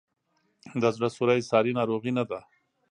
د 0.81 0.83
زړه 0.95 1.09
سوری 1.15 1.39
ساري 1.49 1.71
ناروغي 1.79 2.11
نه 2.17 2.23
ده. 2.29 2.39